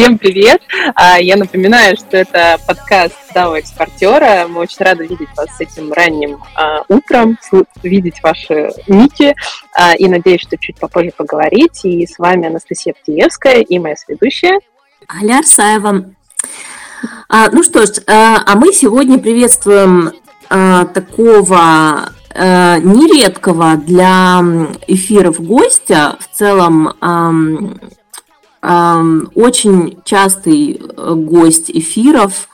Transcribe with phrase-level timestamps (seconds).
[0.00, 0.62] Всем привет!
[0.94, 4.46] А, я напоминаю, что это подкаст DAO экспортера.
[4.48, 7.36] Мы очень рады видеть вас с этим ранним а, утром,
[7.82, 9.34] видеть ваши ники
[9.74, 11.84] а, и надеюсь, что чуть попозже поговорить.
[11.84, 14.60] И с вами Анастасия Птиевская и моя сведущая
[15.20, 16.06] Аля Арсаева.
[17.52, 20.12] Ну что ж, а, мы сегодня приветствуем
[20.48, 24.40] такого нередкого для
[24.86, 26.94] эфиров гостя, в целом
[28.62, 32.48] очень частый э, гость эфиров.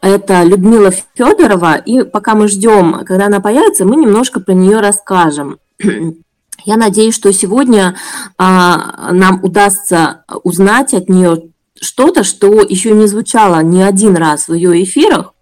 [0.00, 1.76] Это Людмила Федорова.
[1.76, 5.58] И пока мы ждем, когда она появится, мы немножко про нее расскажем.
[6.64, 7.96] Я надеюсь, что сегодня
[8.38, 14.54] а, нам удастся узнать от нее что-то, что еще не звучало ни один раз в
[14.54, 15.34] ее эфирах.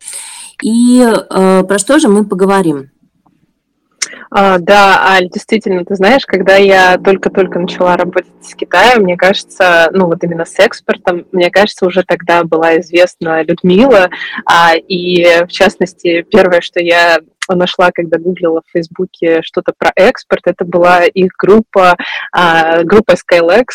[0.63, 2.91] И а, про что же мы поговорим?
[4.33, 9.91] А, да, Аль, действительно, ты знаешь, когда я только-только начала работать с Китаем, мне кажется,
[9.93, 14.09] ну вот именно с экспортом, мне кажется, уже тогда была известна Людмила,
[14.47, 17.19] а, и в частности, первое, что я
[17.55, 21.97] нашла, когда гуглила в Фейсбуке что-то про экспорт, это была их группа,
[22.33, 23.67] а, группа Skylex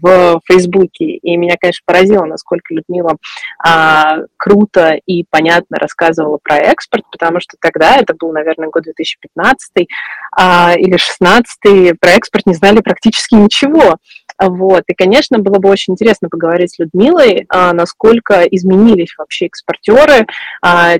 [0.00, 1.04] в Фейсбуке.
[1.04, 3.16] И меня, конечно, поразило, насколько Людмила
[3.64, 9.88] а, круто и понятно рассказывала про экспорт, потому что тогда, это был, наверное, год 2015
[10.36, 13.96] а, или 2016, про экспорт не знали практически ничего.
[14.38, 14.84] Вот.
[14.86, 20.26] И, конечно, было бы очень интересно поговорить с Людмилой, насколько изменились вообще экспортеры,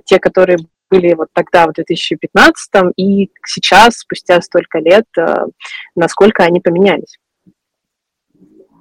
[0.04, 0.58] те, которые
[0.90, 5.46] были вот тогда, в 2015, и сейчас, спустя столько лет, э,
[5.94, 7.18] насколько они поменялись.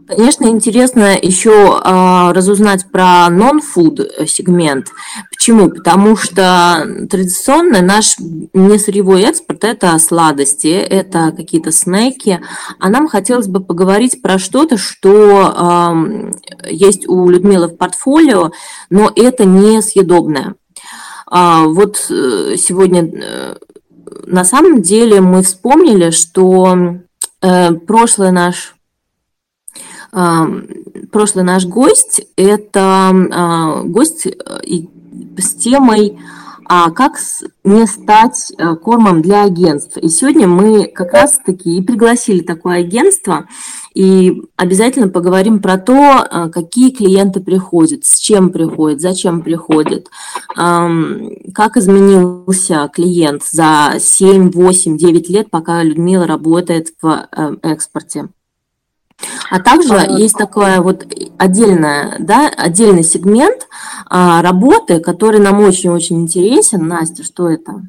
[0.10, 4.88] Конечно, интересно еще а, разузнать про non-food сегмент.
[5.30, 5.70] Почему?
[5.70, 8.16] Потому что традиционно наш
[8.54, 12.42] несырьевой экспорт– это сладости, это какие-то снеки.
[12.80, 15.96] А нам хотелось бы поговорить про что-то, что а,
[16.68, 18.52] есть у Людмилы в портфолио,
[18.90, 20.56] но это не съедобное.
[21.32, 23.56] А, вот э, сегодня э,
[24.26, 26.98] на самом деле мы вспомнили, что
[27.42, 28.76] э, прошлый наш
[30.12, 30.48] а,
[31.12, 36.18] прошлый наш гость– это а, гость с темой
[36.72, 37.18] а как
[37.64, 39.98] не стать э, кормом для агентств.
[39.98, 43.48] И сегодня мы как раз-таки и пригласили такое агентство,
[43.96, 45.94] и обязательно поговорим про то,
[46.30, 50.10] э, какие клиенты приходят, с чем приходят, зачем приходят,
[50.56, 58.30] как изменился клиент за 7, 8, 9 лет, пока Людмила работает в э, экспорте.
[59.50, 61.06] А также а, есть такое вот
[61.38, 63.68] отдельное, да, отдельный сегмент
[64.06, 66.88] а, работы, который нам очень-очень интересен.
[66.88, 67.84] Настя, что это?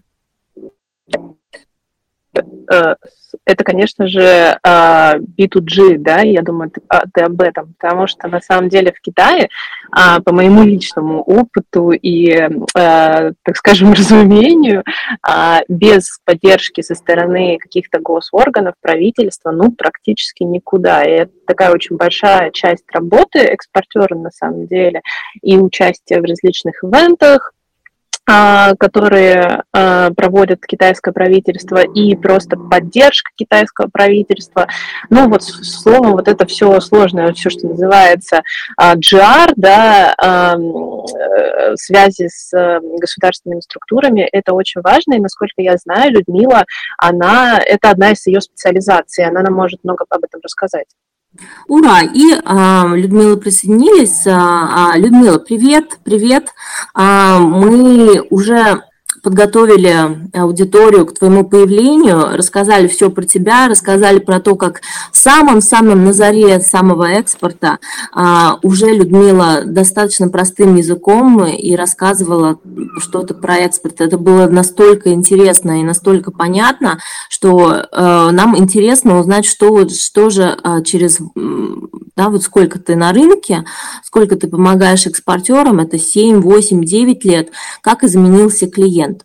[3.45, 8.41] Это, конечно же, а, B2G, да, я думаю, а, ты об этом, потому что на
[8.41, 9.49] самом деле в Китае,
[9.91, 14.85] а, по моему личному опыту и, так скажем, разумению,
[15.69, 21.03] без поддержки со стороны каких-то госорганов, правительства, ну, практически никуда.
[21.03, 25.03] И это такая очень большая часть работы экспортера на самом деле,
[25.43, 27.60] и участие в различных ивентах, а,
[28.79, 34.67] которые а, проводят китайское правительство, и просто поддержка китайского правительства.
[35.09, 38.43] Ну, вот словом, вот это все сложное, все, что называется
[38.81, 46.13] GR, да, э, связи с э, государственными структурами, это очень важно, и, насколько я знаю,
[46.13, 46.65] Людмила,
[46.99, 50.87] она, это одна из ее специализаций, она нам может много об этом рассказать.
[51.69, 52.03] Ура!
[52.03, 54.27] И а, Людмила присоединились.
[54.27, 56.49] А, а, Людмила, привет, привет.
[56.95, 58.83] А, мы уже
[59.23, 64.81] подготовили аудиторию к твоему появлению, рассказали все про тебя, рассказали про то, как
[65.13, 67.79] в самом-самом на заре самого экспорта
[68.13, 72.59] а, уже Людмила достаточно простым языком и рассказывала
[72.99, 74.01] что-то про экспорт.
[74.01, 80.57] Это было настолько интересно и настолько понятно, что а, нам интересно узнать, что, что же
[80.63, 81.19] а, через
[82.21, 83.65] да, вот сколько ты на рынке,
[84.05, 87.51] сколько ты помогаешь экспортерам, это 7, 8, 9 лет,
[87.81, 89.20] как изменился клиент.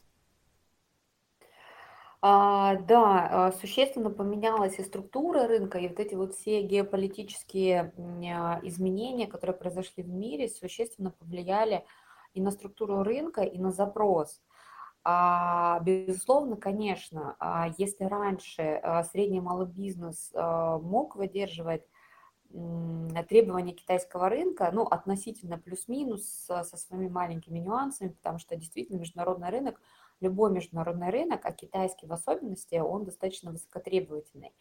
[2.28, 7.94] А, да, а, существенно поменялась и структура рынка, и вот эти вот все геополитические
[8.34, 11.86] а, изменения, которые произошли в мире, существенно повлияли
[12.34, 14.42] и на структуру рынка, и на запрос.
[15.04, 17.38] А, безусловно, конечно,
[17.78, 18.82] если раньше
[19.12, 21.84] средний и малый бизнес мог выдерживать
[23.30, 29.80] требования китайского рынка, ну, относительно плюс-минус со своими маленькими нюансами, потому что действительно международный рынок–
[30.22, 34.54] любой международный рынок, а китайский в особенности, он достаточно высокотребовательный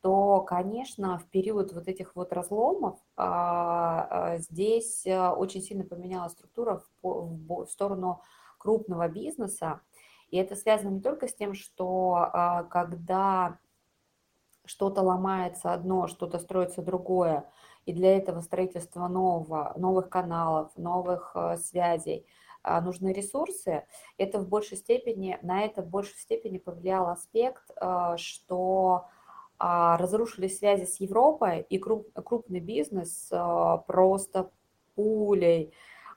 [0.00, 6.82] то, конечно, в период вот этих вот разломов а, года здесь очень сильно поменялась структура
[7.02, 8.22] в сторону
[8.58, 9.80] крупного бизнеса.
[10.28, 13.58] И это связано не только с тем, что когда
[14.64, 17.50] что-то ломается одно, что-то строится другое,
[17.86, 23.84] и для этого строительства нового, новых каналов, новых связей а, нужны ресурсы,
[24.18, 29.06] это в большей степени, на это в большей степени повлиял аспект, э, что
[29.58, 33.30] а, разрушились связи с Европой, и круп, крупный бизнес
[33.86, 34.50] просто
[34.94, 35.72] пулей,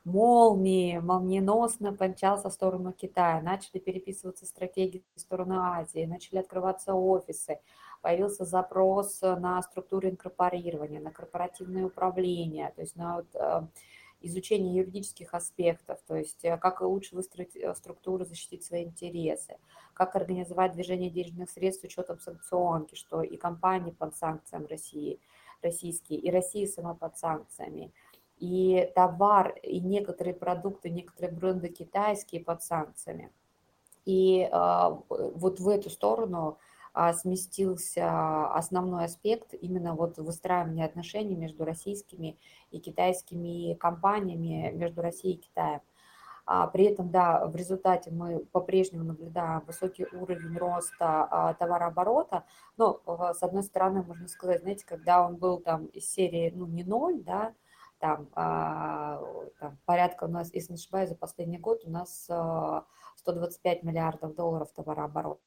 [0.07, 7.59] молнией, молниеносно помчался в сторону Китая, начали переписываться стратегии в сторону Азии, начали открываться офисы,
[8.01, 13.69] появился запрос на структуру инкорпорирования, на корпоративное управление, то есть на вот,
[14.21, 19.57] изучение юридических аспектов, то есть э, как лучше выстроить э, структуру, защитить свои интересы,
[19.93, 25.19] как организовать движение денежных средств с учетом санкционки, что и компании под санкциями России,
[25.61, 27.91] российские, и Россия сама под санкциями,
[28.39, 33.31] и товар, и некоторые продукты, некоторые бренды китайские под санкциями.
[34.05, 36.57] И э, вот в эту сторону
[37.13, 42.39] сместился основной аспект именно вот выстраивания отношений между российскими
[42.71, 45.81] и китайскими компаниями, между Россией и Китаем.
[46.49, 52.45] А при этом, да, в результате мы по-прежнему наблюдаем высокий уровень роста а, товарооборота,
[52.77, 53.01] но,
[53.35, 57.21] с одной стороны, можно сказать, знаете, когда он был там из серии, ну, не ноль,
[57.21, 57.53] да,
[57.99, 59.21] там, а,
[59.59, 62.29] там порядка у нас, если не ошибаюсь, за последний год у нас
[63.17, 65.41] 125 миллиардов долларов товарооборот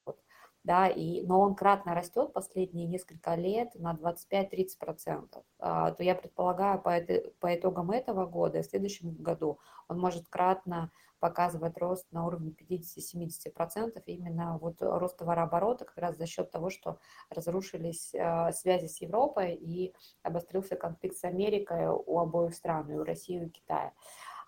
[0.63, 6.81] да, и, но он кратно растет последние несколько лет на 25-30%, а, то я предполагаю,
[6.81, 9.59] по, это, по итогам этого года, в следующем году
[9.89, 16.27] он может кратно показывать рост на уровне 50-70%, именно вот рост товарооборота как раз за
[16.27, 16.99] счет того, что
[17.31, 23.05] разрушились а, связи с Европой и обострился конфликт с Америкой у обоих стран, и у
[23.05, 23.93] России, и у Китая.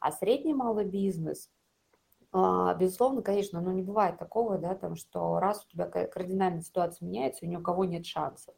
[0.00, 1.50] А средний малый бизнес–
[2.32, 7.44] безусловно, конечно, но не бывает такого, да, там, что раз у тебя кардинальная ситуация меняется,
[7.44, 8.54] и ни у кого нет шансов.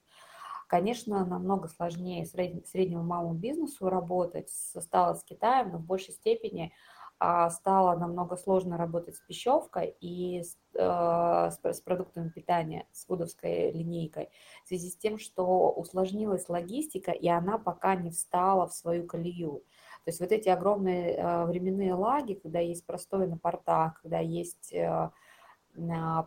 [0.68, 6.72] Конечно, намного сложнее среднему, среднему малому бизнесу работать стало с Китаем, но в большей степени
[7.20, 13.06] а, стало намного сложно работать с пищевкой и с, э, с, с продуктами питания, с
[13.06, 14.30] фудовской линейкой,
[14.64, 19.62] в связи с тем, что усложнилась логистика, и она пока не встала в свою колею.
[20.04, 24.70] То есть вот эти огромные э, временные лаги, когда есть простой на портах, когда есть
[24.74, 25.10] э,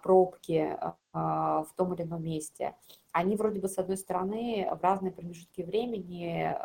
[0.02, 2.74] пробки э, в том или ином месте,
[3.12, 6.56] они вроде бы с одной стороны в разные промежутки времени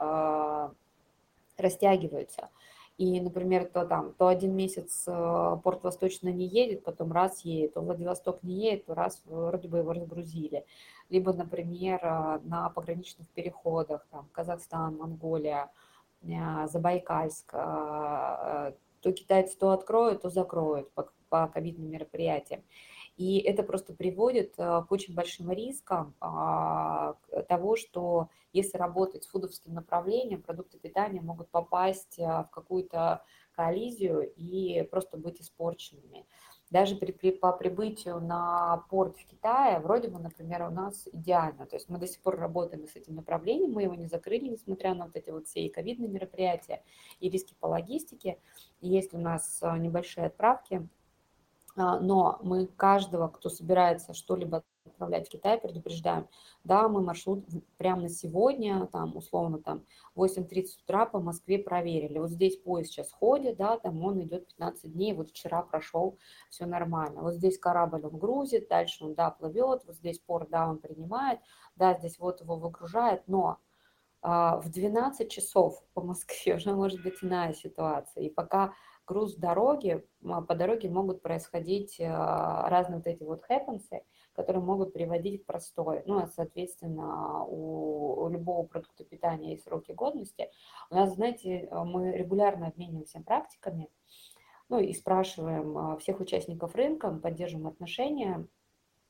[1.57, 2.51] растягиваются.
[2.99, 7.81] И, например, то там, то один месяц порт Восточно не едет, потом раз едет, то
[7.81, 10.67] Владивосток не едет, то раз вроде бы его разгрузили.
[11.09, 12.01] Либо, например,
[12.45, 15.71] на пограничных переходах, там, Казахстан, Монголия, а,
[16.23, 17.59] Забайкальск, а,
[18.69, 22.63] а, то китайцы то откроют, то закроют по, по ковидным мероприятиям.
[23.17, 26.15] И это просто приводит к очень большим рискам
[27.47, 33.23] того, что если работать с фудовским направлением, продукты питания могут попасть в какую-то
[33.55, 36.27] коллизию и просто быть испорченными
[36.73, 41.67] даже при, при, по прибытию на порт в Китае, вроде бы, например, у нас идеально.
[41.67, 44.95] То есть мы до сих пор работаем с этим направлением, мы его не закрыли, несмотря
[44.95, 46.83] на вот эти вот все и ковидные мероприятия,
[47.21, 48.39] и риски по логистике.
[48.81, 50.89] Есть у нас а, небольшие отправки,
[51.77, 56.29] а, но мы каждого, кто собирается что-либо отправлять в Китай, предупреждаем,
[56.65, 57.45] да, мы маршрут
[57.77, 59.85] прямо на сегодня, там, условно, там,
[60.17, 62.19] 8.30 утра по Москве проверили.
[62.19, 66.19] Вот здесь поезд сейчас ходит, да, там он идет 15 дней, вот вчера прошел,
[66.51, 67.23] все нормально.
[67.23, 71.41] Вот здесь корабль он грузит, дальше он, да, плывет, вот здесь порт, да, он принимает,
[71.77, 73.59] да, здесь вот его выгружает, но
[74.23, 78.25] а, в 12 часов по Москве уже может быть иная ситуация.
[78.25, 78.73] И пока
[79.07, 84.03] груз дороги, по дороге могут происходить а, разные вот эти вот хэппенсы,
[84.35, 86.03] которые могут приводить к простою.
[86.07, 90.51] Ну, а, соответственно, у, у любого продукта питания есть сроки годности.
[90.91, 93.89] У нас, знаете, мы регулярно обмениваемся практиками,
[94.69, 98.47] ну, и спрашиваем а, всех участников рынка, поддерживаем отношения,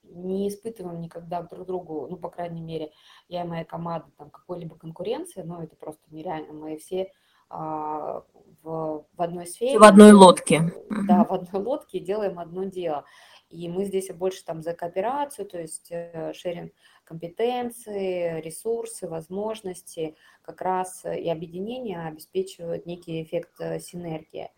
[0.02, 2.92] не испытываем никогда друг другу, ну, по крайней мере,
[3.28, 6.52] я и моя команда, там, какой-либо конкуренции, но это просто нереально.
[6.52, 7.12] Мы все
[7.48, 8.24] а,
[8.62, 9.78] в, в одной сфере.
[9.78, 10.72] В одной лодке.
[11.06, 13.04] Да, в одной лодке делаем одно дело.
[13.52, 16.72] И мы здесь больше там за кооперацию, то есть э, шеринг
[17.04, 24.50] компетенции, ресурсы, возможности, как раз и объединение обеспечивают некий эффект э, синергии.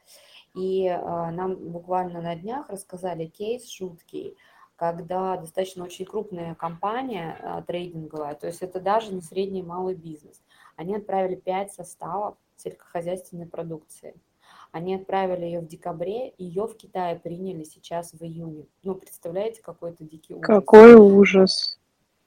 [0.54, 4.36] И нам буквально на днях рассказали кейс жуткий,
[4.76, 10.44] когда достаточно очень крупная компания трейдинговая, то есть это даже не средний малый бизнес,
[10.76, 14.14] Они отправили 5 составов сельскохозяйственной продукции.
[14.74, 18.66] Они отправили ее в декабре, ее в Китае приняли сейчас в июне.
[18.82, 20.44] Ну, представляете, какой-то дикий ужас.
[20.44, 21.78] Какой ужас.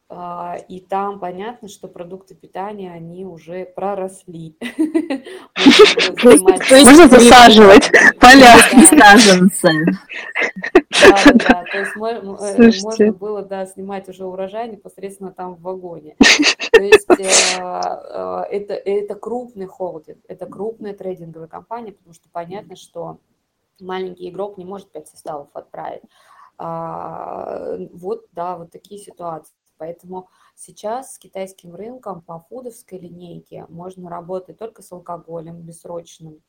[0.10, 4.58] А, и там понятно, что продукты питания, они уже проросли.
[6.24, 8.56] Можно засаживать поля
[8.90, 9.70] саженцы.
[10.90, 16.16] Да, то есть э, можно было, да, снимать уже урожай непосредственно там в вагоне.
[16.72, 22.78] То есть э, э, это, это крупный холдинг, это крупная трейдинговая компания, потому что понятно,
[22.78, 23.20] что
[23.82, 26.04] маленький игрок не может 5 составов отправить.
[26.58, 29.54] А, вот, да, вот такие ситуации.
[29.78, 36.42] Поэтому сейчас с китайским рынком по фудовской линейке можно работать только с алкоголем бессрочным,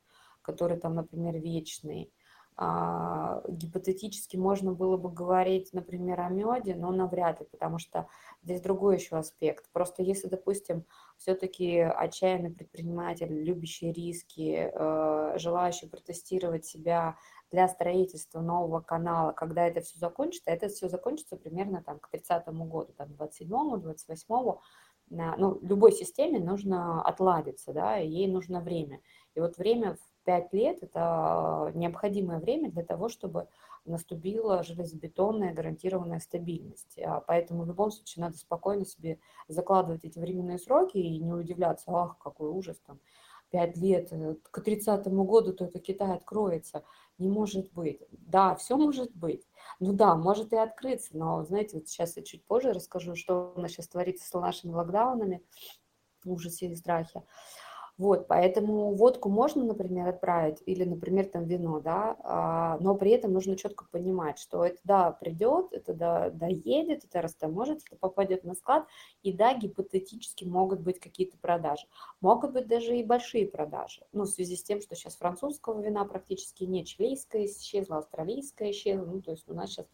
[0.43, 2.13] который там, например, вечный.
[2.61, 8.09] А, гипотетически можно было бы говорить, например, о меде, но навряд ли, потому что
[8.43, 9.71] здесь другой еще аспект.
[9.71, 10.85] Просто если, допустим,
[11.19, 17.17] все-таки отчаянный предприниматель, любящий риски, э, желающий протестировать себя
[17.51, 22.47] для строительства нового канала, когда это все закончится, это все закончится примерно там к 30
[22.49, 24.61] году, там, 27-му, 28-му,
[25.11, 29.01] ну, любой системе нужно отладиться, да, ей нужно время.
[29.35, 33.49] И вот время в 5 лет– это необходимое время для того, чтобы
[33.87, 36.99] наступила железобетонная гарантированная стабильность.
[36.99, 41.85] А поэтому в любом случае надо спокойно себе закладывать эти временные сроки и не удивляться,
[41.89, 43.01] ах, какой ужас, там,
[43.51, 46.85] 5 лет, э, к 30 году только Китай откроется.
[47.19, 48.01] Не может быть.
[48.11, 49.47] Да, все может быть.
[49.81, 53.61] Ну да, может и открыться, но, знаете, вот сейчас я чуть позже расскажу, что у
[53.61, 55.43] нас сейчас творится с нашими локдаунами,
[56.25, 57.23] ужасе и страхе.
[57.99, 63.33] Вот, поэтому водку можно, например, отправить, или, например, там вино, да, а, но при этом
[63.33, 68.55] нужно четко понимать, что это, да, придет, это, да, доедет, это растаможится, это попадет на
[68.55, 68.87] склад,
[69.25, 71.89] и, да, гипотетически могут быть какие-то продажи.
[72.21, 76.05] Могут быть даже и большие продажи, ну, в связи с тем, что сейчас французского вина
[76.05, 79.87] практически нет, чилийское исчезло, австралийское исчезло, ну, то есть у нас сейчас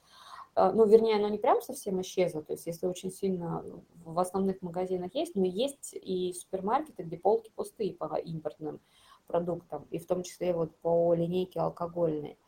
[0.57, 3.65] ну, вернее, оно не прям совсем исчезло, то есть если очень сильно
[4.05, 8.81] в основных магазинах есть, но есть и супермаркеты, где полки пустые по импортным
[9.27, 12.39] продуктам, и в том числе вот по линейке алкогольной,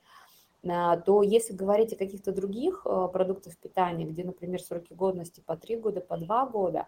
[0.69, 5.57] а, то если говорить о каких-то других а, продуктах питания, где, например, сроки годности по
[5.57, 6.87] 3 года, по 2 года,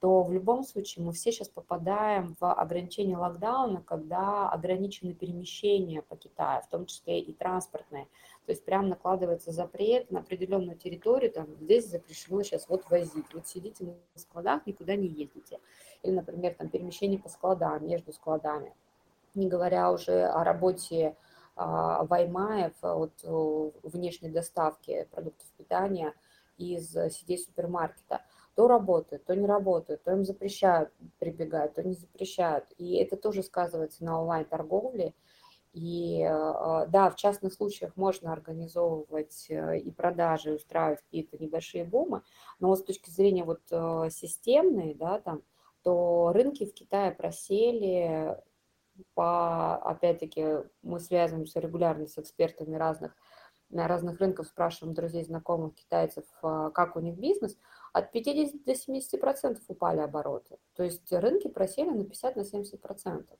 [0.00, 6.16] то в любом случае мы все сейчас попадаем в ограничение локдауна, когда ограничены перемещения по
[6.16, 8.08] Китаю, в том числе и транспортные.
[8.50, 13.32] То есть прям накладывается запрет на определенную территорию, там здесь запрещено сейчас вот возить.
[13.32, 15.60] Вот сидите на складах, никуда не ездите.
[16.02, 18.74] Или, например, там перемещение по складам, между складами.
[19.36, 21.14] Не говоря уже о работе
[21.54, 23.12] а, Ваймаев от
[23.84, 26.12] внешней доставки продуктов питания
[26.58, 28.22] из сетей супермаркета
[28.56, 30.90] то работают, то не работают, то им запрещают
[31.20, 32.64] прибегать, то не запрещают.
[32.78, 35.14] И это тоже сказывается на онлайн-торговле.
[35.72, 42.22] И э, да, в частных случаях можно организовывать э, и продажи, устраивать какие-то небольшие бумы,
[42.58, 45.42] но вот с точки зрения вот э, системной, да, там,
[45.82, 48.36] то рынки в Китае просели
[49.14, 50.44] по, опять-таки,
[50.82, 53.14] мы связываемся регулярно с экспертами разных,
[53.70, 57.56] на разных рынков, спрашиваем друзей, знакомых китайцев, как у них бизнес–
[57.92, 60.58] от 50 до 70 процентов упали обороты.
[60.74, 63.38] То есть рынки просели на 50 на 70 процентов.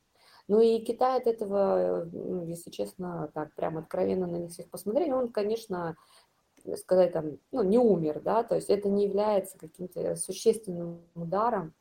[0.50, 5.12] Ну и Китай от этого, ну, если честно, так прям откровенно на них всех посмотреть,
[5.12, 5.94] он, конечно,
[6.76, 11.72] сказать там, ну, не умер, да, то есть это не является каким-то существенным ударом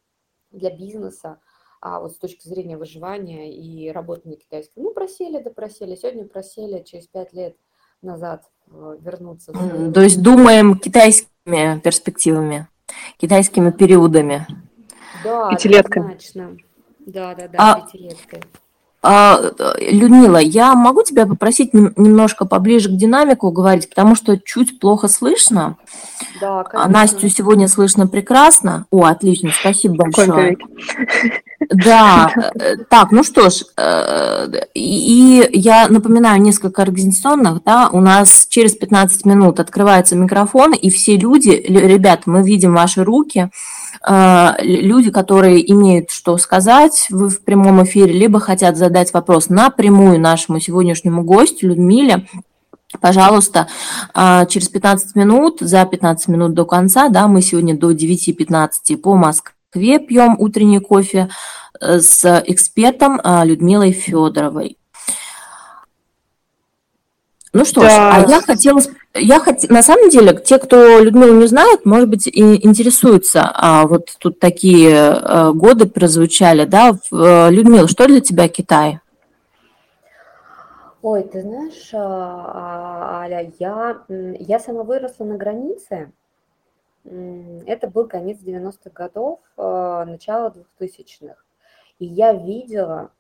[0.52, 1.40] для бизнеса,
[1.82, 4.84] а вот с точки зрения выживания и работы на китайском.
[4.84, 7.58] Ну, просели, да просели, сегодня просели, через пять лет
[8.04, 9.52] назад э, вернуться.
[9.52, 12.68] То есть думаем китайский перспективами,
[13.18, 14.46] китайскими периодами.
[15.24, 16.04] Да, пятилеткой.
[17.14, 18.42] Да, да, да, а, пятилеткой.
[19.02, 19.40] А,
[19.80, 25.78] Людмила, я могу тебя попросить немножко поближе к динамику говорить, потому что чуть плохо слышно.
[26.42, 26.92] Да, конечно.
[26.92, 28.86] Настю сегодня слышно прекрасно.
[28.92, 30.58] О, отлично, спасибо большое.
[31.70, 38.48] Да, э, так, ну что ж, э, и я напоминаю несколько организационных, да, у нас
[38.50, 43.50] через 15 минут открывается микрофон, и все люди, ребят, мы видим ваши руки, э,
[44.08, 51.24] люди, которые имеют что сказать в, прямом эфире, либо хотят задать вопрос напрямую нашему сегодняшнему
[51.24, 52.26] гостю Людмиле,
[53.02, 53.68] Пожалуйста,
[54.16, 60.00] через 15 минут, за 15 минут до конца, да, мы сегодня до 9.15 по Москве,
[60.00, 61.30] пьем утренний кофе
[61.80, 64.78] э, с экспертом э, Людмилой Федоровой.
[67.54, 67.90] Ну что да.
[67.90, 68.82] ж, а я хотела,
[69.14, 69.70] я хот...
[69.70, 73.50] на самом деле, те, кто Людмилу не знают, может быть, и интересуются.
[73.54, 76.92] А вот тут такие э, годы прозвучали, да?
[77.12, 79.00] Э, Людмила, что для тебя Китай?
[81.02, 86.12] Ой, ты знаешь, а, а, Аля, я, я сама выросла на границе.
[87.06, 91.36] Это был конец 90-х годов, э, начало 2000-х.
[92.00, 93.12] И я видела,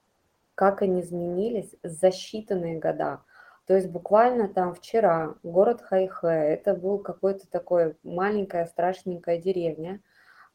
[0.55, 3.21] как они изменились за считанные года.
[3.69, 10.01] То есть буквально там вчера город Хайхэ, это был какой-то такой маленькая страшненькая деревня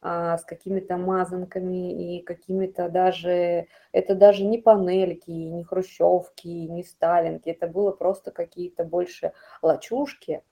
[0.01, 7.47] а, с какими-то мазанками и какими-то даже, это даже не панельки, не хрущевки, не сталинки,
[7.47, 9.31] это было просто какие-то больше
[9.61, 10.43] лачушки,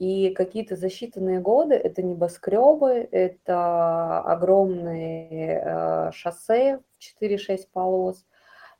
[0.00, 8.26] и какие-то засчитанные годы это небоскребы, это огромные э, шоссе в 4-6 полос,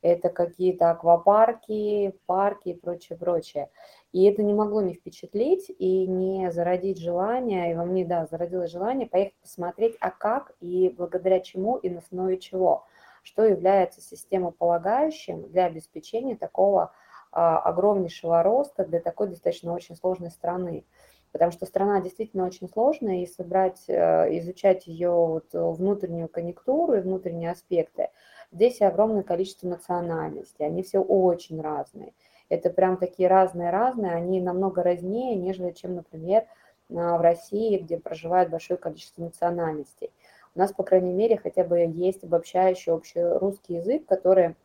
[0.01, 3.69] это какие-то аквапарки, парки и прочее, прочее.
[4.11, 8.71] И это не могло не впечатлить и не зародить желание, и во мне, да, зародилось
[8.71, 12.85] желание поехать посмотреть, а как и благодаря чему и на основе чего,
[13.23, 16.91] что является системополагающим для обеспечения такого
[17.31, 20.85] а, огромнейшего роста для такой достаточно очень сложной страны.
[21.31, 27.01] Потому что страна действительно очень сложная, и собрать, э, изучать ее вот внутреннюю конъюнктуру и
[27.01, 28.09] внутренние аспекты–
[28.51, 32.13] Здесь огромное количество национальностей, они все очень разные.
[32.49, 36.45] Это прям такие разные-разные, они намного разнее, нежели чем, например,
[36.89, 40.11] в России, где проживает большое количество национальностей.
[40.53, 44.55] У нас, по крайней мере, хотя бы есть обобщающий общий русский язык, который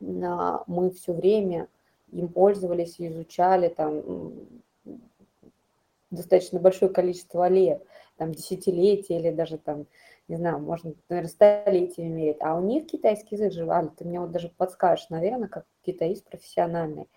[0.00, 1.68] мы все время
[2.12, 4.32] им пользовались и изучали там
[6.10, 7.84] достаточно большое количество лет,
[8.16, 9.84] там десятилетия или даже там
[10.28, 12.36] не знаю, можно, наверное, столетиями мерить.
[12.40, 16.28] А у них китайский язык же, Аля, ты мне вот даже подскажешь, наверное, как китаист
[16.28, 17.08] профессиональный.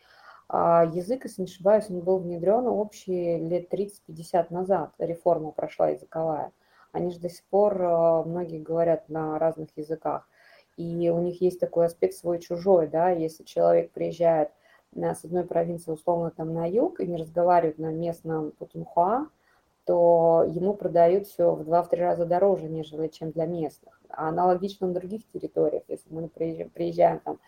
[0.47, 4.93] А язык, если не ошибаюсь, он был внедрен общий лет 30-50 назад.
[4.97, 6.52] Реформа прошла языковая.
[6.91, 10.28] Они же до сих пор, э, многие говорят на разных языках.
[10.78, 14.52] И у них есть такой аспект свой-чужой, да, если человек приезжает
[14.95, 19.28] э, с одной провинции, условно, там на юг, и не разговаривает на местном путунхуа,
[19.86, 24.00] то ему продают все в 2-3 раза дороже, нежели чем для местных.
[24.10, 27.39] А аналогично на других территориях, если мы приезжаем, там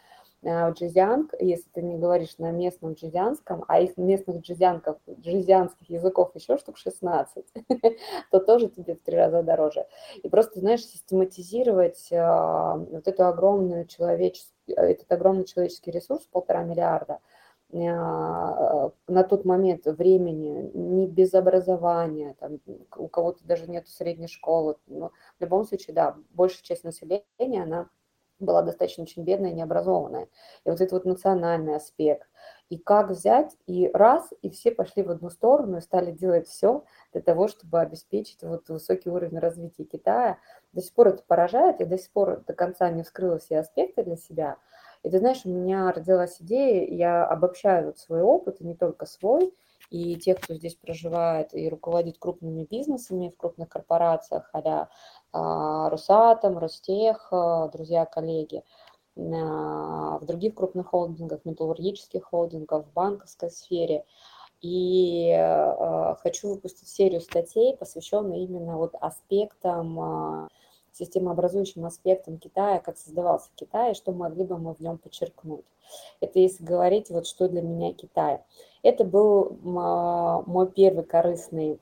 [0.42, 5.90] э, в Джизианг, если ты не говоришь на местном джизианском, а их местных джизианков, джизианских
[5.90, 7.46] языков еще штук 16,
[8.32, 9.86] то тоже тебе в три раза дороже.
[10.24, 17.20] И просто, знаешь, систематизировать э, вот эту огромную человеческую, этот огромный человеческий ресурс, полтора миллиарда–
[17.28, 17.33] а,
[17.74, 22.60] на тот момент времени, не без образования, там,
[22.96, 27.90] у кого-то даже нет средней школы, но в любом случае, да, большая часть населения, она
[28.40, 30.28] была достаточно очень бедная, необразованная.
[30.66, 32.28] И вот этот вот национальный аспект.
[32.70, 36.84] И как взять, и раз, и все пошли в одну сторону и стали делать все
[37.12, 40.38] для того, чтобы обеспечить вот высокий уровень развития Китая.
[40.74, 44.04] До сих пор это поражает, и до сих пор до конца не вскрыла все аспекты
[44.04, 44.58] для себя–
[45.04, 49.06] и ты знаешь, у меня родилась идея, я обобщаю вот свой опыт, и не только
[49.06, 49.54] свой,
[49.90, 57.28] и тех, кто здесь проживает и руководит крупными бизнесами в крупных корпорациях, а Росатом, Ростех,
[57.32, 58.64] а, друзья, коллеги,
[59.18, 64.06] а, в других крупных холдингах, металлургических холдингах, в банковской сфере.
[64.62, 70.50] И а, хочу выпустить серию статей, посвященных именно вот аспектам
[70.94, 75.66] системообразующим аспектом Китая, как создавался Китай, и что могли бы мы в нем подчеркнуть.
[76.22, 78.42] Это если говорить, вот что для меня Китай.
[78.84, 81.80] Это был мой первый корыстный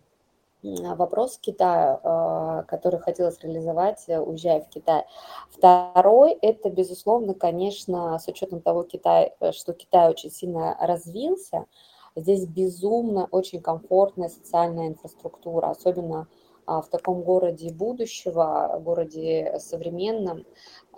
[0.64, 5.06] вопрос Китая, а, который хотелось реализовать, уезжая в Китай.
[5.50, 11.66] Второй, это, безусловно, конечно, с учетом того, Китай, что Китай очень сильно развился,
[12.16, 20.46] здесь безумно очень комфортная социальная инфраструктура, особенно а, в таком городе будущего, городе современном,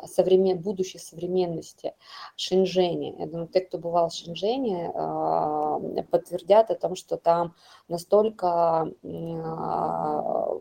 [0.06, 1.94] современ, будущей современности
[2.36, 3.16] Шэньчжэне.
[3.20, 7.56] Я думаю, те, кто бывал в Шэньчжэне, а, подтвердят о том, что там
[7.88, 10.60] настолько а,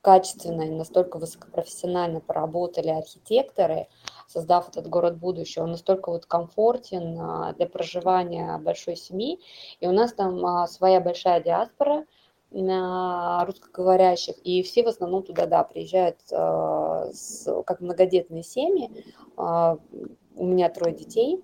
[0.00, 3.86] качественно и настолько высокопрофессионально поработали архитекторы,
[4.26, 9.38] создав этот город будущего, он настолько вот комфортен для проживания большой семьи.
[9.78, 12.04] И у нас там своя большая диаспора–
[12.52, 18.90] русскоговорящих, и все в основном туда, да, приезжают э, с, как многодетные семьи.
[19.36, 19.76] Э,
[20.34, 21.42] у меня трое детей,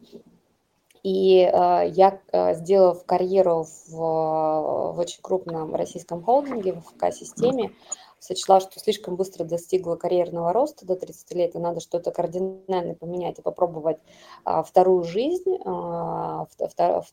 [1.03, 2.21] и э, я,
[2.55, 7.73] сделав карьеру в, в очень крупном российском холдинге, в ФК-системе,
[8.19, 13.39] сочла, что слишком быстро достигла карьерного роста до 30 лет, и надо что-то кардинально поменять
[13.39, 13.99] и попробовать
[14.45, 17.05] а, вторую жизнь, а, втор,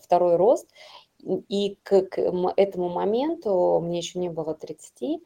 [0.00, 0.68] второй рост.
[1.48, 2.18] И к, к
[2.56, 5.18] этому моменту, мне еще не было 30, а,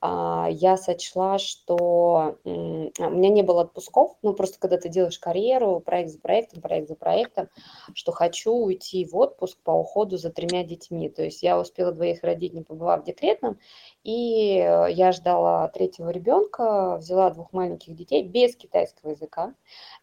[0.00, 6.10] я сочла, что у меня не было отпусков, ну просто когда ты делаешь карьеру, проект
[6.10, 7.48] за проектом, проект за проектом,
[7.94, 11.08] что хочу уйти в отпуск по уходу за тремя детьми.
[11.08, 13.58] То есть я успела двоих родить, не побывав декретном,
[14.04, 19.54] и э, я ждала третьего ребенка, взяла двух маленьких детей без китайского языка,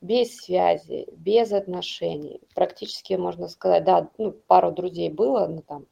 [0.01, 2.41] без связи, без отношений.
[2.53, 5.86] Практически, можно сказать, да, ну, пару друзей было, ну там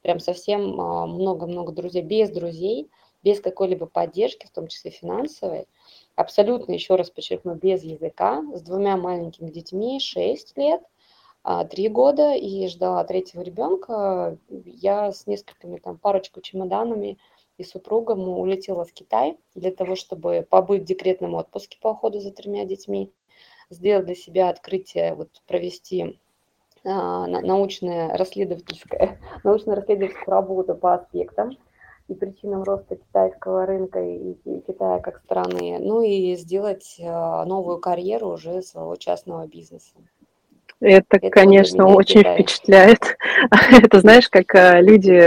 [0.00, 2.90] прям совсем а, много-много друзей, без друзей–
[3.22, 5.66] без какой-либо поддержки, в том числе финансовой,
[6.16, 10.82] абсолютно, еще раз подчеркну, без языка, с двумя маленькими детьми, 6 лет,
[11.42, 14.36] 3 а, года, и ждала третьего ребенка.
[14.48, 17.18] Я с несколькими, там, парочку чемоданами
[17.56, 22.30] и супругом улетела в Китай для того, чтобы побыть в декретном отпуске по уходу за
[22.30, 23.12] тремя детьми,
[23.70, 26.18] сделать для себя открытие, вот провести
[26.84, 31.56] а, научное расследовательское, научно-расследовательскую работу по аспектам
[32.10, 34.34] и причинам роста китайского рынка и
[34.66, 39.94] Китая как страны, ну и сделать а, новую карьеру уже своего частного бизнеса.
[40.80, 42.34] Это, Это конечно, очень Китай.
[42.34, 43.16] впечатляет.
[43.82, 45.24] Это знаешь, как а, люди,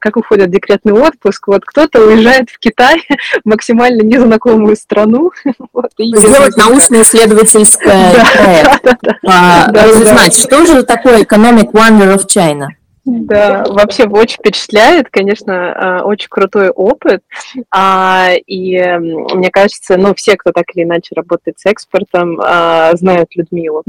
[0.00, 1.46] как уходят в декретный отпуск.
[1.46, 3.02] Вот кто-то уезжает в Китай,
[3.44, 5.32] максимально незнакомую страну.
[5.72, 9.06] Вот, Сделать научно-исследовательское проект.
[9.26, 12.68] А, разузнать, что же такое Economic Wonder of China?
[13.10, 17.22] Да, вообще очень впечатляет, конечно, а, очень крутой опыт.
[17.70, 23.34] А, и мне кажется, ну, все, кто так или иначе работает с экспортом, а, знают
[23.34, 23.82] Людмилу.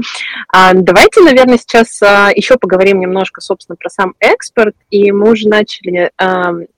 [0.72, 2.00] Давайте, наверное, сейчас
[2.34, 4.74] еще поговорим немножко, собственно, про сам экспорт.
[4.90, 6.10] И мы уже начали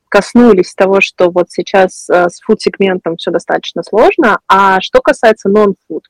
[0.08, 4.40] коснулись того, что вот сейчас с фуд-сегментом все достаточно сложно.
[4.46, 6.04] А что касается нон-фуд,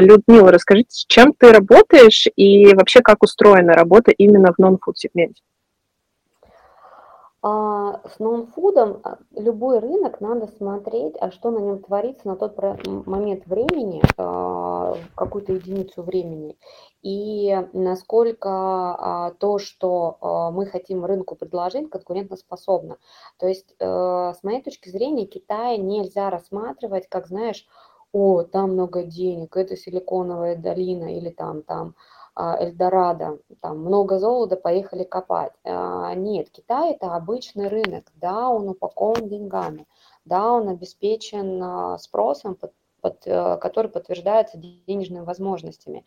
[0.00, 5.40] Людмила, расскажите, с чем ты работаешь и вообще как устроена работа именно в нон-фуд-сегменте?
[7.40, 12.56] А с ноунфудом а, любой рынок надо смотреть, а что на нем творится на тот
[13.06, 16.56] момент времени, а, какую-то единицу времени,
[17.02, 22.98] и насколько а, то, что мы хотим рынку предложить, конкурентоспособно.
[23.38, 27.66] То есть, э, с моей точки зрения, Китай нельзя рассматривать, как, знаешь,
[28.12, 31.94] о, там много денег, это силиконовая долина или там, там,
[32.38, 35.52] Эльдорадо, там много золота, поехали копать.
[35.64, 39.86] А, нет, Китай это обычный рынок, да, он упакован деньгами,
[40.24, 46.04] да, он обеспечен а, спросом, под, под, э, который подтверждается денежными возможностями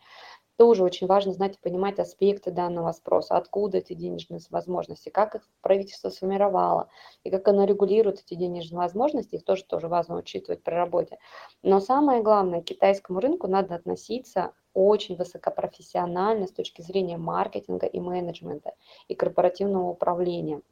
[0.62, 5.42] тоже очень важно знать и понимать аспекты данного спроса, откуда эти денежные возможности, как их
[5.60, 6.88] правительство сформировало,
[7.24, 11.18] и как оно регулирует эти денежные возможности, их тоже, тоже важно учитывать при работе.
[11.64, 17.98] Но самое главное, к китайскому рынку надо относиться очень высокопрофессионально с точки зрения маркетинга и
[17.98, 18.74] менеджмента
[19.08, 20.62] и корпоративного управления.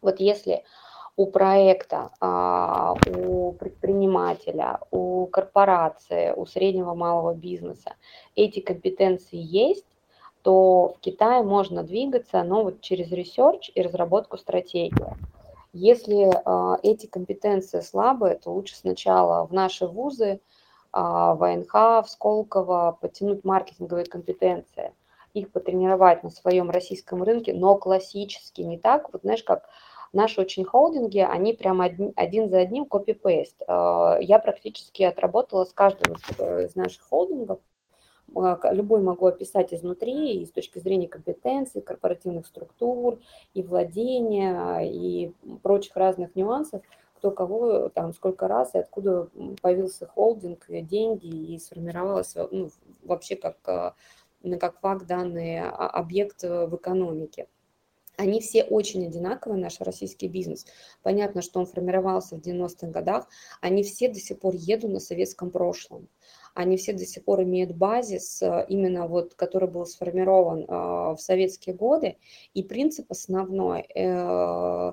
[0.00, 0.62] Вот если
[1.16, 7.94] у проекта, а, у предпринимателя, у корпорации, у среднего малого бизнеса
[8.34, 9.86] эти компетенции есть,
[10.42, 15.16] то в Китае можно двигаться, но вот через research и разработку стратегии.
[15.72, 20.38] Если э, эти компетенции слабые, то лучше сначала в наши вузы, э,
[20.92, 24.92] в АНХ, в Сколково подтянуть маркетинговые компетенции,
[25.32, 29.68] их потренировать на своем российском рынке, но классически, не так, вот знаешь, как
[30.14, 33.60] Наши очень холдинги, они прям один, один за одним копипейст.
[33.66, 37.58] Э, я практически отработала с каждым из э, наших холдингов,
[38.32, 43.18] э, любой могу описать изнутри, и с точки зрения компетенций, корпоративных структур,
[43.54, 45.32] и владения, и
[45.64, 46.82] прочих разных нюансов,
[47.16, 49.28] кто кого, там, сколько раз, и откуда
[49.62, 52.70] появился холдинг, деньги, и сформировалась ну,
[53.02, 57.48] вообще как, как факт данный а, объект в экономике.
[58.16, 60.66] Они все очень одинаковые, наш российский бизнес.
[61.02, 63.28] Понятно, что он формировался в 90-х годах.
[63.60, 66.08] Они все до сих пор едут на советском прошлом.
[66.54, 70.66] Они все до сих пор имеют базис, э, именно вот, который был сформирован э,
[71.14, 72.16] в советские годы.
[72.54, 74.92] И принцип основной э,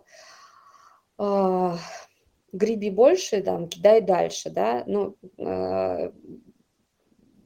[1.20, 1.72] э,
[2.52, 6.12] греби больше, там, кидай дальше, да, ну, э,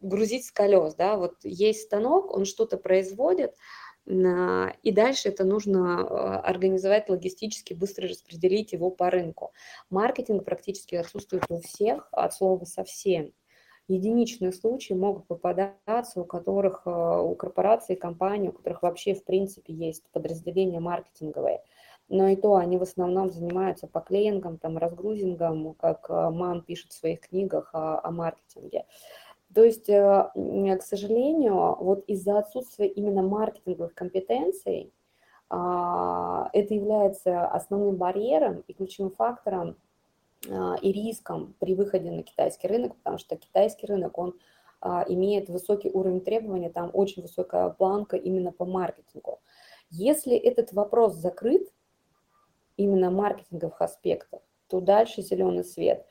[0.02, 3.56] грузить с колес, да, вот есть станок, он что-то производит,
[4.08, 9.52] и дальше это нужно а, организовать логистически, быстро распределить его по рынку.
[9.90, 13.34] Маркетинг практически отсутствует у всех, от слова совсем.
[13.88, 19.74] Единичные случаи могут попадаться, у которых, а, у корпораций, компаний, у которых вообще в принципе
[19.74, 21.64] есть подразделение маркетинговое.
[22.08, 26.98] но и то они в основном занимаются поклеингом, там, разгрузингом, как э, Ман пишет в
[27.00, 28.86] своих книгах о, о маркетинге.
[29.56, 34.92] То есть, э, к сожалению, вот из-за отсутствия именно маркетинговых компетенций
[35.50, 39.78] а, это является основным барьером и ключевым фактором
[40.50, 44.36] а, и риском при выходе на китайский рынок, потому что китайский рынок, он
[44.82, 49.40] а, имеет высокий уровень требований, там очень высокая планка именно по маркетингу.
[49.90, 51.72] Если этот вопрос закрыт,
[52.76, 56.06] именно маркетинговых аспектов, то дальше зеленый свет.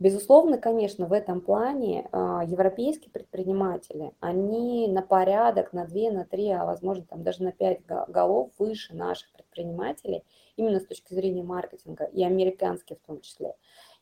[0.00, 6.50] Безусловно, конечно, в этом плане а, европейские предприниматели, они на порядок, на 2, на 3,
[6.50, 10.22] а возможно там даже на 5 голов выше наших предпринимателей,
[10.54, 13.54] именно с точки зрения маркетинга, и американские в том числе.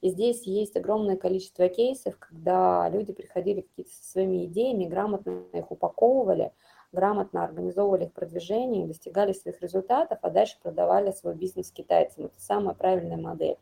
[0.03, 5.71] И здесь есть огромное количество кейсов, когда люди приходили какие-то со своими идеями, грамотно их
[5.71, 6.53] упаковывали,
[6.93, 12.27] грамотно организовывали их продвижение, достигали своих результатов, а дальше продавали свой бизнес китайцам.
[12.27, 13.57] Это самая правильная модель.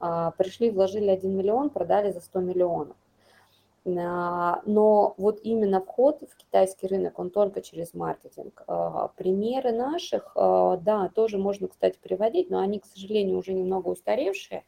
[0.00, 2.96] А, пришли, вложили 1 миллион, продали за 100 миллионов.
[3.86, 8.62] А, но вот именно вход в китайский рынок, он только через маркетинг.
[8.66, 14.64] А, примеры наших, да, тоже можно, кстати, приводить, но они, к сожалению, уже немного устаревшие.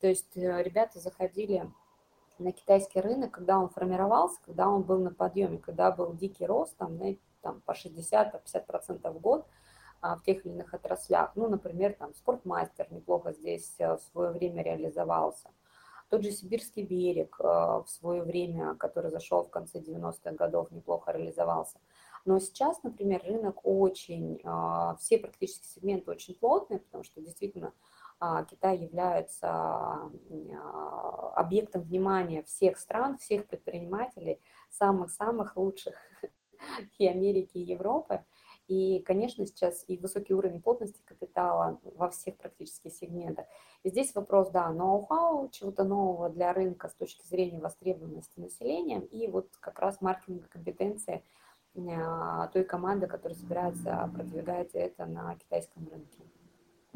[0.00, 1.68] То есть э, ребята заходили
[2.38, 6.76] на китайский рынок, когда он формировался, когда он был на подъеме, когда был дикий рост,
[6.76, 7.00] там,
[7.42, 9.44] там по 60-50% по в год–
[10.02, 11.32] в тех или иных отраслях.
[11.34, 15.50] Ну, например, там спортмастер неплохо здесь э, в свое время реализовался.
[16.08, 21.12] Тот же Сибирский берег э, в свое время, который зашел в конце 90-х годов, неплохо
[21.12, 21.78] реализовался.
[22.24, 27.72] Но сейчас, например, рынок очень, э, все практически сегменты очень плотные, потому что действительно
[28.20, 30.10] а, Китай является
[31.36, 35.94] объектом внимания всех стран, всех предпринимателей, самых-самых лучших
[36.98, 38.24] и Америки, и Европы.
[38.68, 43.46] И, конечно, сейчас и высокий уровень плотности капитала во всех практически сегментах.
[43.82, 49.26] И здесь вопрос, да, ноу-хау, чего-то нового для рынка с точки зрения востребованности населения и
[49.28, 51.24] вот как раз маркетинговые компетенции
[51.76, 56.18] а, той команды, которая собирается продвигать это на китайском рынке.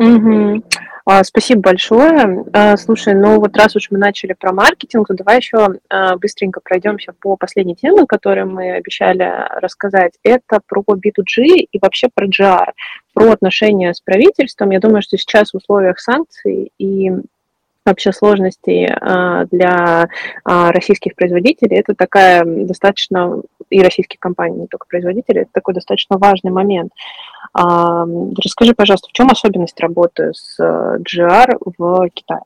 [0.02, 0.62] Угу.
[1.04, 2.44] А, спасибо большое.
[2.52, 6.60] А, слушай, ну вот раз уж мы начали про маркетинг, то давай еще а, быстренько
[6.62, 9.28] пройдемся по последней теме, которую мы обещали
[9.60, 10.12] рассказать.
[10.22, 12.72] Это про B2G и вообще про GR,
[13.14, 14.70] про отношения с правительством.
[14.70, 17.10] Я думаю, что сейчас в условиях санкций и
[17.84, 18.86] вообще сложностей
[19.50, 20.08] для
[20.44, 26.50] российских производителей, это такая достаточно, и российских компаний, не только производителей, это такой достаточно важный
[26.50, 26.92] момент.
[27.54, 32.42] Расскажи, пожалуйста, в чем особенность работы с э, GR в Китае?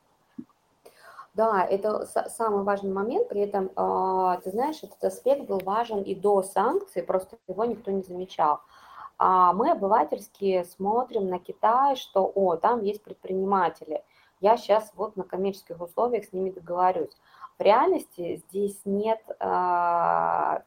[1.37, 6.15] Да, это самый важный момент, при этом, а, ты знаешь, этот аспект был важен и
[6.15, 8.61] до санкций, просто его никто не замечал.
[9.19, 14.03] А мы обывательски смотрим на Китай, что, о, там есть предприниматели,
[14.41, 17.17] я сейчас вот на коммерческих условиях с ними договорюсь.
[17.59, 20.63] В реальности здесь нет а,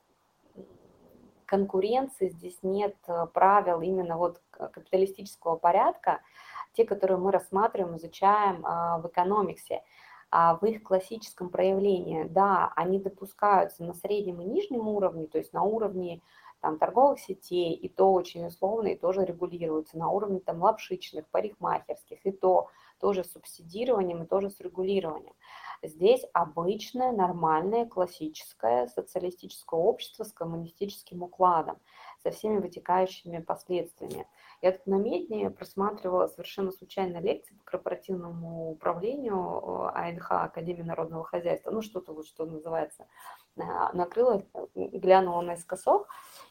[1.50, 6.22] конкуренции, здесь нет э, правил именно вот капиталистического порядка,
[6.74, 9.82] те, которые мы рассматриваем, изучаем а, в экономиксе,
[10.30, 15.52] а в их классическом проявлении, да, они допускаются на среднем и нижнем уровне, то есть
[15.52, 16.22] на уровне
[16.62, 22.20] там, торговых сетей, и то очень условно, и тоже регулируется, на уровне там лапшичных, парикмахерских,
[22.26, 25.34] и то тоже с субсидированием, и тоже с регулированием.
[25.82, 31.78] Здесь обычное, нормальное, классическое социалистическое общество с коммунистическим укладом,
[32.22, 34.28] со всеми вытекающими последствиями.
[34.62, 41.24] Я тут на Медне просматривала совершенно случайно лекции по корпоративному управлению э, АНХ, Академии народного
[41.24, 43.08] хозяйства, ну что-то вот, что называется,
[43.56, 43.62] э,
[43.94, 44.44] накрыла,
[44.76, 46.10] глянула наискосок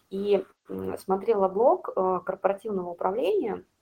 [0.08, 0.42] и
[0.96, 3.62] смотрела блог э, корпоративного управления–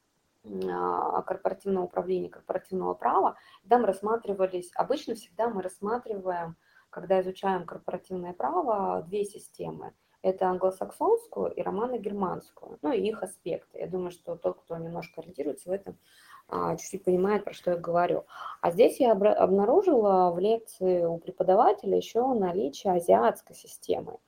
[1.26, 3.37] корпоративного управления, корпоративного права,
[3.68, 6.56] там рассматривались, обычно всегда мы рассматриваем,
[6.90, 9.92] когда изучаем корпоративное право, две системы.
[10.22, 13.78] Это англосаксонскую и романо-германскую, ну и их аспекты.
[13.78, 15.98] Я думаю, что тот, кто немножко ориентируется в этом,
[16.48, 18.24] а, чуть-чуть понимает, про что я говорю.
[18.61, 24.18] А здесь я обнаружила в лекции у преподавателя еще наличие азиатской системы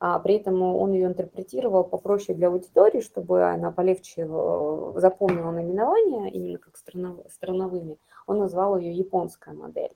[0.00, 6.30] а при этом он ее интерпретировал попроще для аудитории, чтобы она полегче э, запомнила наименование,
[6.30, 7.98] именно как страновыми.
[8.26, 9.92] Он назвал ее японская модель.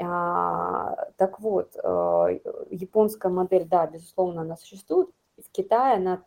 [0.00, 5.08] А, так вот, э, японская модель, да, безусловно, она существует.
[5.36, 6.24] В Китае она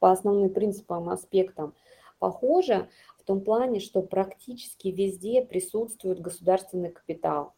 [0.00, 1.74] по основным принципам, аспектам
[2.18, 2.88] похожа
[3.18, 7.54] в том плане, что практически везде присутствует государственный капитал.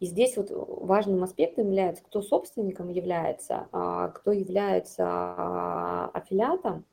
[0.00, 6.84] И здесь вот важным аспектом является, кто собственником является, а кто является аффилиатом,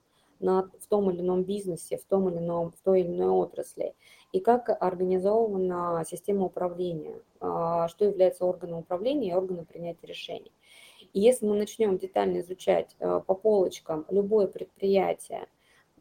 [0.41, 3.93] на, в том или ином бизнесе, в том или ином, в той или иной отрасли,
[4.31, 10.51] и как организована система управления, а, что является органом управления и органом принятия решений.
[11.13, 15.47] И если мы начнем детально изучать а, по полочкам любое предприятие,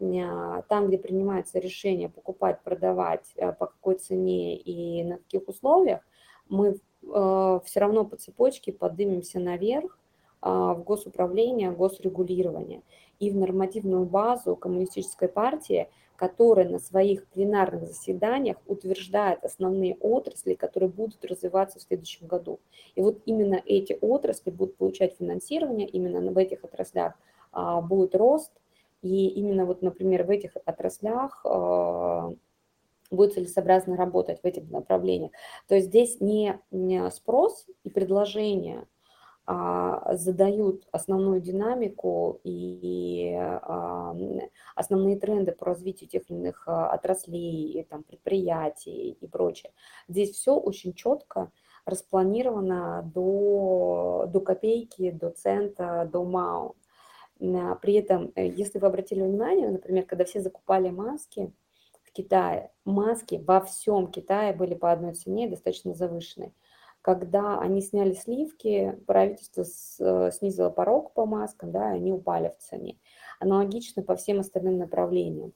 [0.01, 6.01] а, там, где принимается решение покупать, продавать, по какой цене и на каких условиях,
[6.49, 9.99] мы все равно по цепочке поднимемся наверх
[10.43, 12.83] в госуправление, госрегулирование
[13.19, 20.91] и в нормативную базу коммунистической партии, которая на своих пленарных заседаниях утверждает основные отрасли, которые
[20.91, 22.61] будут развиваться в следующем году.
[22.95, 27.15] И вот именно эти отрасли будут получать финансирование, именно в этих отраслях
[27.53, 28.53] а, будет рост,
[29.01, 32.33] и именно вот, например, в этих отраслях а,
[33.11, 35.33] будет целесообразно работать в этих направлениях.
[35.69, 36.61] То есть здесь не
[37.11, 38.87] спрос и предложение–
[39.53, 44.15] а, задают основную динамику и а,
[44.77, 49.73] основные тренды по развитию тех или иных а, отраслей, там, предприятий и прочее.
[50.07, 51.51] Здесь все очень четко
[51.85, 56.77] распланировано до, до копейки, до цента, до МАУ.
[57.39, 61.53] При этом, э, если вы обратили внимание, например, когда все закупали маски
[62.11, 66.53] в Китае, маски во всем Китае были по одной цене достаточно завышенной.
[67.03, 72.59] Когда они сняли сливки, правительство э, снизило порог по маскам, да, и они упали в
[72.59, 72.99] цене.
[73.39, 75.55] Аналогично по всем остальным направлениям.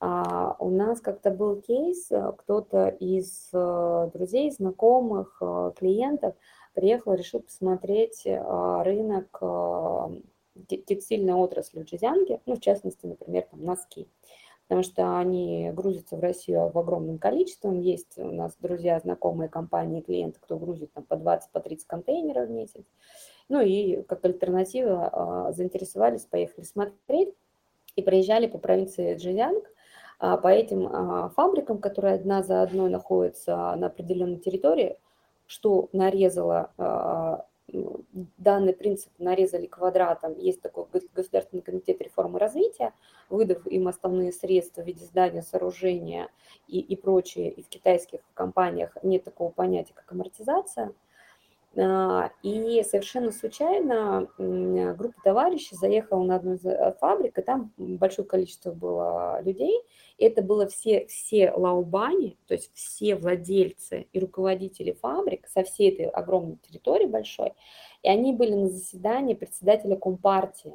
[0.00, 5.40] А у нас как-то был кейс, э, кто-то из э, друзей, знакомых,
[5.78, 6.34] клиентов
[6.74, 9.42] приехал, решил посмотреть рынок
[10.66, 14.08] текстильной отрасли в Джизянге, ну, в частности, например, там носки
[14.70, 17.76] потому что они грузятся в Россию в огромном количестве.
[17.82, 22.46] Есть у нас друзья, знакомые компании, клиенты, кто грузит там по 20, по 30 контейнеров
[22.46, 22.84] в месяц.
[23.48, 27.34] Ну и как альтернатива а, заинтересовались, поехали смотреть
[27.96, 29.64] и проезжали по провинции Джизянг,
[30.20, 35.00] а, по этим а, фабрикам, которые одна за одной находятся на определенной территории,
[35.46, 37.44] что нарезало
[38.38, 40.38] данный принцип нарезали квадратом.
[40.38, 42.92] Есть такой Государственный комитет реформы развития,
[43.28, 46.28] выдав им основные средства в виде здания, сооружения
[46.68, 47.50] и, и прочее.
[47.50, 50.92] И в китайских компаниях нет такого понятия, как амортизация–
[51.76, 58.72] и совершенно случайно группа товарищей заехала на одну из э, фабрик, и там большое количество
[58.72, 59.80] было людей.
[60.18, 66.06] Это было все, все лаубани, то есть все владельцы и руководители фабрик со всей этой
[66.06, 67.52] огромной территории большой.
[68.02, 70.74] И они были на заседании председателя Компартии.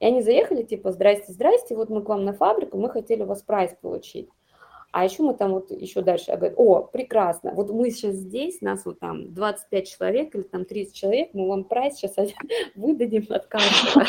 [0.00, 3.26] И они заехали, типа, здрасте, здрасте, вот мы к вам на фабрику, мы хотели у
[3.26, 4.30] вас прайс получить.
[4.90, 8.86] А еще мы там вот еще дальше, говорю, о, прекрасно, вот мы сейчас здесь, нас
[8.86, 12.16] вот там 25 человек или там 30 человек, мы вам прайс сейчас
[12.74, 14.06] выдадим от каждого,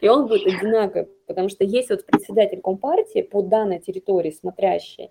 [0.00, 5.10] и он будет одинаковый, потому что есть вот председатель Компартии по данной территории смотрящий,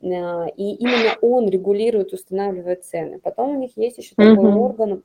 [0.00, 3.18] э, и именно он регулирует, устанавливает цены.
[3.18, 4.58] Потом у них есть еще такой mm-hmm.
[4.58, 5.02] орган,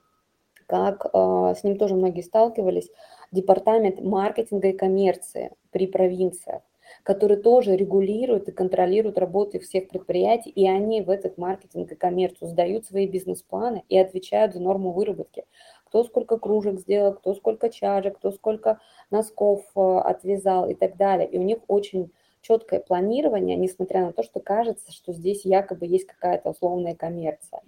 [0.65, 2.89] как э, с ним тоже многие сталкивались,
[3.33, 6.61] департамент маркетинга и коммерции при провинциях
[7.05, 12.49] которые тоже регулируют и контролируют работу всех предприятий, и они в этот маркетинг и коммерцию
[12.49, 15.45] сдают свои бизнес-планы и отвечают за норму выработки.
[15.85, 18.79] Кто сколько кружек сделал, кто сколько чашек, кто сколько
[19.11, 21.29] носков э, отвязал и так далее.
[21.29, 22.09] И у них очень
[22.41, 27.61] четкое планирование, несмотря на то, что кажется, что здесь якобы есть какая-то условная коммерция.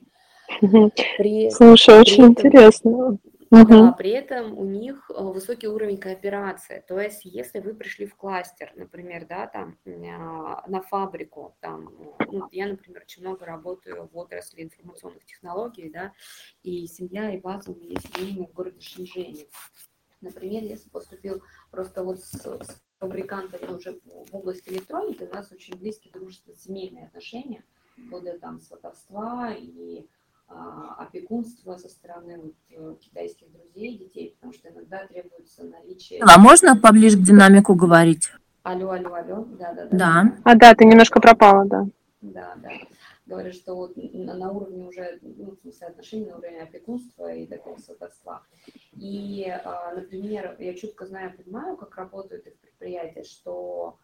[1.19, 3.17] При, Слушай, очень этом, интересно.
[3.49, 3.65] Угу.
[3.65, 6.83] Да, при этом у них э, высокий уровень кооперации.
[6.85, 11.89] То есть, если вы пришли в кластер, например, да, там а, на фабрику, там,
[12.29, 16.11] ну, я, например, очень много работаю в отрасли информационных технологий, да,
[16.63, 19.45] и семья и база у меня семейная в городе Шэньчжэне.
[20.19, 25.77] Например, если поступил просто вот с, с фабрикантами уже в области электроники, у нас очень
[25.77, 27.63] близкие дружественные семейные отношения,
[28.07, 30.05] вплоть до там сватовства и
[30.49, 36.21] а, опекунства со стороны вот, э, китайских друзей детей, потому что иногда требуется наличие...
[36.21, 38.31] А можно поближе к динамику говорить?
[38.63, 39.97] Алло, алло, алло, да, да, да.
[39.97, 40.37] Да.
[40.43, 41.85] А, да, ты немножко пропала, да.
[42.21, 42.69] Да, да.
[43.25, 47.45] Говорят, что вот на, на уровне уже, ну, в смысле отношений, на уровне опекунства и
[47.45, 48.43] такого сватовства.
[48.93, 53.99] И, а, например, я четко знаю, понимаю, как работают их предприятия, что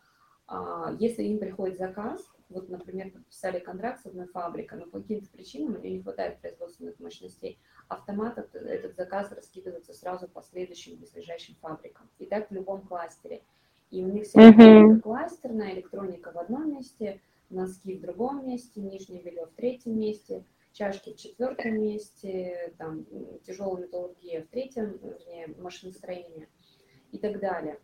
[0.48, 2.22] а, если им приходит заказ,
[2.54, 6.40] вот, например, подписали контракт с одной фабрикой, но по каким-то причинам у нее не хватает
[6.40, 12.10] производственных мощностей, автомат этот заказ раскидывается сразу по следующим близлежащим фабрикам.
[12.20, 13.42] И так в любом кластере.
[13.90, 19.22] И у них вся электроника кластерная, электроника в одном месте, носки в другом месте, нижнее
[19.22, 23.06] белье в третьем месте, чашки в четвертом месте, там,
[23.46, 26.48] тяжелая металлургия в третьем, вернее, машиностроение
[27.12, 27.80] и так далее.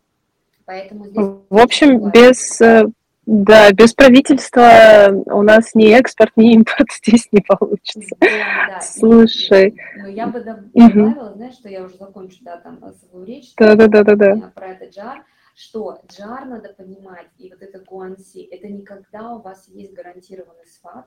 [0.64, 1.16] Поэтому здесь...
[1.16, 2.84] В общем, без, э,
[3.26, 8.16] да, без правительства у нас ни экспорт, ни импорт здесь не получится.
[8.20, 8.28] Да,
[8.68, 8.80] да.
[8.80, 9.76] Слушай.
[9.96, 11.34] Ну, я бы добавила, угу.
[11.36, 13.54] знаешь, что я уже закончу, да, там, свою речь.
[13.56, 14.52] Да, да, да, да, да.
[14.54, 15.24] Про этот жар
[15.60, 20.64] что джар надо понимать, и вот это гуанси, это не когда у вас есть гарантированный
[20.64, 21.06] сват,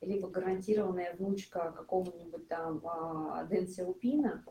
[0.00, 4.44] либо гарантированная внучка какого-нибудь там а, Дэн Сяопина,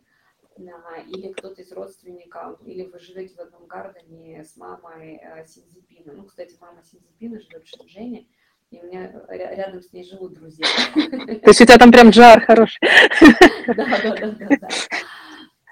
[1.07, 6.13] или кто-то из родственников, или вы живете в одном гардене с мамой э, Синзипина.
[6.13, 8.27] Ну, кстати, мама Синзипина живет в Шэньчжэне,
[8.71, 10.65] и у меня рядом с ней живут друзья.
[10.93, 12.79] То есть у тебя там прям джар хороший.
[13.67, 14.69] Да, да, да, да.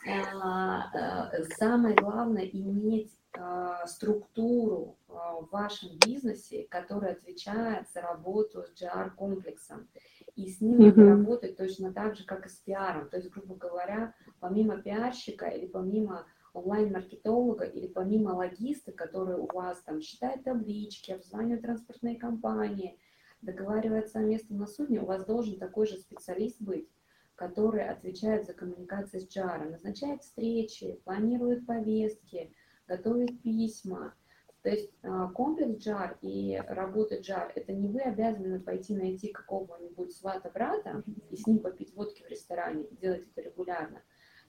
[0.07, 8.81] А, э, самое главное иметь а, структуру в вашем бизнесе, которая отвечает за работу с
[8.81, 9.87] GR-комплексом.
[10.35, 11.09] И с ним mm-hmm.
[11.09, 13.09] работать точно так же, как и с пиаром.
[13.09, 14.13] То есть, грубо говоря,
[14.45, 21.63] помимо пиарщика или помимо онлайн-маркетолога или помимо логиста, который у вас там считает таблички, обзванивает
[21.63, 22.99] транспортные компании,
[23.41, 26.87] договаривается о месте на судне, у вас должен такой же специалист быть,
[27.33, 32.53] который отвечает за коммуникацию с JAR, назначает встречи, планирует повестки,
[32.87, 34.13] готовит письма.
[34.61, 40.13] То есть а, комплекс JAR и работа JAR– это не вы обязаны пойти найти какого-нибудь
[40.15, 44.01] свата-брата и с ним попить водки в ресторане, делать это регулярно.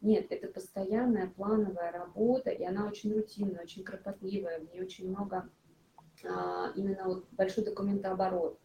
[0.02, 5.48] Нет, это постоянная плановая работа, и она очень рутинная, очень кропотливая, в ней очень много
[6.24, 8.60] а, именно вот большой документооборот.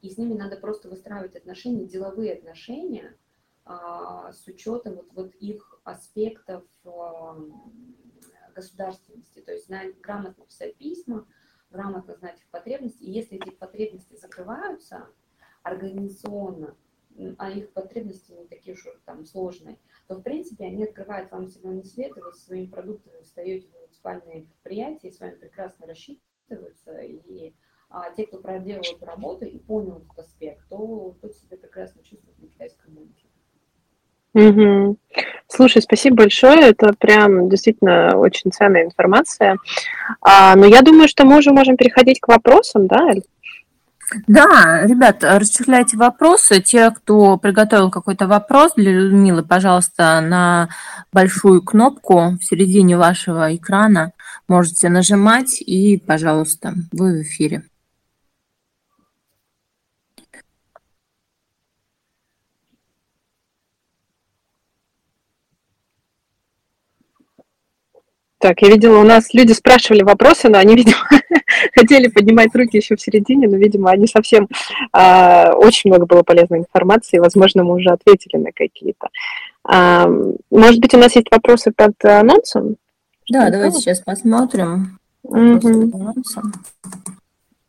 [0.00, 3.16] И с ними надо просто выстраивать отношения, деловые отношения
[3.64, 6.64] а, с учетом вот, вот их аспектов
[8.54, 11.26] государственности, то есть знать, грамотно писать письма,
[11.70, 13.02] грамотно знать их потребности.
[13.02, 15.08] И если эти потребности закрываются
[15.62, 16.76] организационно,
[17.38, 21.84] а их потребности не такие уж там сложные, то в принципе они открывают вам зеленый
[21.84, 26.98] свет, и вы со своими продуктами встаете в муниципальные предприятия, и с вами прекрасно рассчитываются,
[27.00, 27.54] и
[27.88, 32.38] а те, кто проделал эту работу и понял этот аспект, то тот себя прекрасно чувствует
[32.38, 33.26] на китайском рынке.
[34.34, 34.98] Угу.
[35.46, 36.70] Слушай, спасибо большое.
[36.70, 39.56] Это прям действительно очень ценная информация.
[40.20, 43.22] А, но я думаю, что мы уже можем переходить к вопросам, да, Аль?
[44.26, 46.60] Да, ребят, расчехляйте вопросы.
[46.60, 50.68] Те, кто приготовил какой-то вопрос для Людмилы, пожалуйста, на
[51.12, 54.12] большую кнопку в середине вашего экрана
[54.48, 57.64] можете нажимать и, пожалуйста, вы в эфире.
[68.38, 70.98] Так, я видела, у нас люди спрашивали вопросы, но они, видимо,
[71.74, 74.48] хотели поднимать руки еще в середине, но, видимо, они совсем...
[74.92, 79.08] Э, очень много было полезной информации, возможно, мы уже ответили на какие-то.
[79.68, 80.06] Э,
[80.50, 82.76] может быть, у нас есть вопросы под анонсом?
[83.30, 84.98] Да, давайте сейчас посмотрим.
[85.22, 86.12] Угу.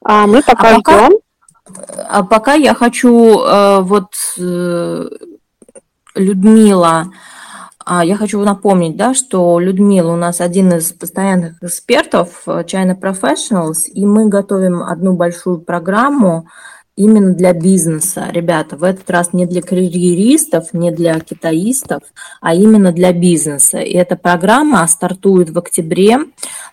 [0.04, 1.20] А мы пока, а пока ждем.
[2.10, 5.10] А пока я хочу э, вот э,
[6.16, 7.12] Людмила
[8.04, 13.90] я хочу напомнить, да, что Людмила у нас один из постоянных экспертов э, China Professionals,
[13.94, 16.48] и мы готовим одну большую программу
[16.98, 18.28] именно для бизнеса.
[18.32, 22.02] Ребята, в этот раз не для карьеристов, не для китаистов,
[22.42, 23.78] а именно для бизнеса.
[23.78, 26.18] И эта программа стартует в октябре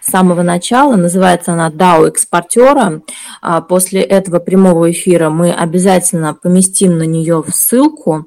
[0.00, 0.96] с самого начала.
[0.96, 3.02] Называется она DAO экспортера.
[3.42, 8.26] А после этого прямого эфира мы обязательно поместим на нее ссылку.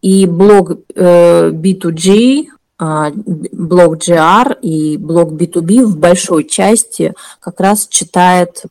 [0.00, 2.46] И блог B2G, э,
[2.78, 8.62] а, блог GR и блог B2B в большой части как раз читает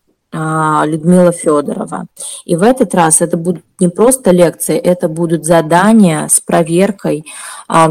[0.86, 2.06] Людмила Федорова.
[2.46, 7.26] И в этот раз это будут не просто лекции, это будут задания с проверкой.
[7.68, 7.90] А,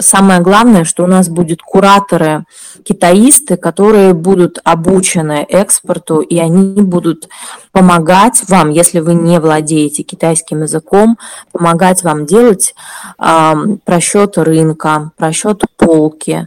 [0.00, 2.44] самое главное, что у нас будут кураторы,
[2.84, 7.28] китаисты, которые будут обучены экспорту, и они будут
[7.72, 11.18] помогать вам, если вы не владеете китайским языком,
[11.50, 12.74] помогать вам делать
[13.16, 16.46] просчет рынка, просчет полки,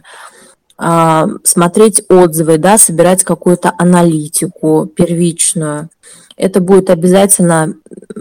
[0.78, 5.88] смотреть отзывы, да, собирать какую-то аналитику первичную.
[6.36, 7.74] Это будет обязательно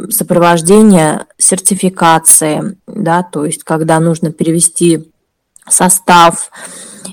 [0.09, 5.11] сопровождение сертификации, да, то есть когда нужно перевести
[5.67, 6.51] состав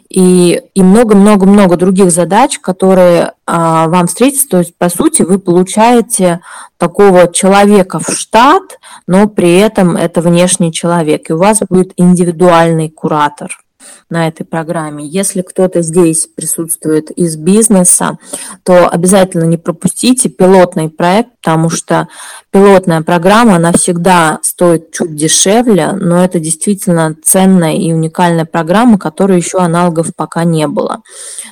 [0.09, 4.49] и и много-много-много других задач, которые а, вам встретятся.
[4.49, 6.41] То есть, по сути, вы получаете
[6.79, 12.91] такого человека в штат, но при этом это внешний человек, и у вас будет индивидуальный
[12.91, 13.62] куратор.
[14.11, 15.07] На этой программе.
[15.07, 18.19] Если кто-то здесь присутствует из бизнеса,
[18.63, 22.09] то обязательно не пропустите пилотный проект, потому что
[22.51, 29.39] пилотная программа, она всегда стоит чуть дешевле, но это действительно ценная и уникальная программа, которой
[29.39, 31.03] еще аналогов пока не было.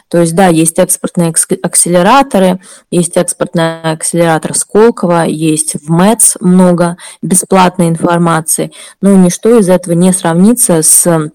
[0.08, 2.60] То есть, да, есть экспортные акселераторы,
[2.90, 10.12] есть экспортный акселератор Сколково, есть в МЭЦ много бесплатной информации, но ничто из этого не
[10.12, 11.30] сравнится с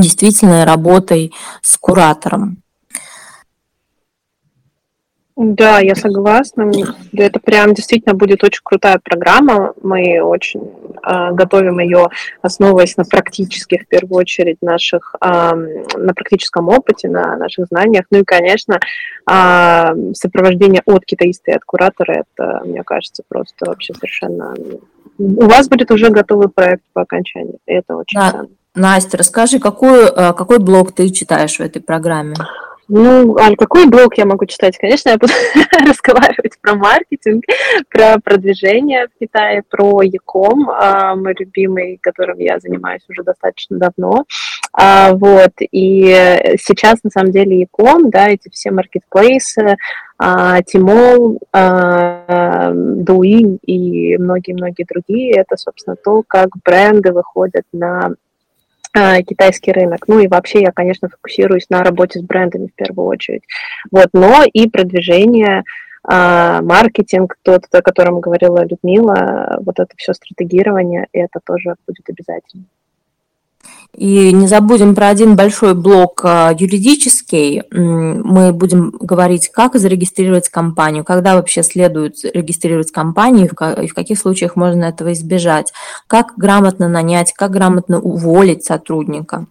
[0.00, 1.32] действительной работой
[1.62, 2.62] с куратором.
[5.40, 6.68] Да, я согласна.
[7.12, 9.72] Это прям действительно будет очень крутая программа.
[9.80, 12.08] Мы очень э, готовим ее,
[12.42, 18.06] основываясь на практических, в первую очередь, наших, э, на практическом опыте, на наших знаниях.
[18.10, 18.80] Ну и, конечно,
[19.30, 24.56] э, сопровождение от китаиста и от куратора, это, мне кажется, просто вообще совершенно...
[25.18, 27.58] У вас будет уже готовый проект по окончании.
[27.66, 28.30] И это очень да.
[28.32, 28.48] ценно.
[28.74, 32.34] Настя, расскажи, какой, э, какой блог ты читаешь в этой программе?
[32.90, 34.78] Ну, Аль, какой блог я могу читать?
[34.78, 35.32] Конечно, я буду
[35.86, 37.44] разговаривать про маркетинг,
[37.90, 44.24] про продвижение в Китае, про Яком, а, мой любимый, которым я занимаюсь уже достаточно давно.
[44.72, 49.76] А, вот, и сейчас, на самом деле, Яком, да, эти все маркетплейсы,
[50.66, 51.38] Тимол,
[53.04, 58.12] Дуин и многие-многие другие, это, собственно, то, как бренды выходят на а,
[59.26, 60.06] китайский рынок.
[60.08, 63.42] Ну и вообще я, конечно, фокусируюсь на работе с брендами в первую очередь.
[63.90, 65.64] Вот, но и продвижение,
[66.04, 72.64] а, маркетинг, тот, о котором говорила Людмила, вот это все стратегирование, это тоже будет обязательно.
[73.96, 77.62] И не забудем про один большой блок а, юридический.
[77.70, 84.56] Мы будем говорить, как зарегистрировать компанию, когда вообще следует регистрировать компанию и в каких случаях
[84.56, 85.72] можно этого избежать,
[86.06, 89.46] как грамотно нанять, как грамотно уволить сотрудника.